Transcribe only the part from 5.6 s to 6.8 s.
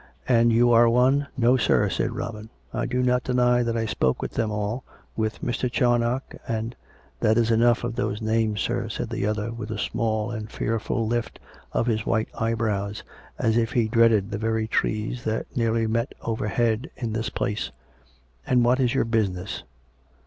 Charnoc and